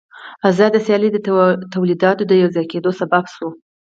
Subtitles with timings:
[0.49, 1.17] آزاده سیالي د
[1.73, 3.51] تولیداتو د یوځای کېدو سبب شوه